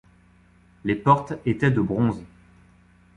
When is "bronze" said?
1.79-2.23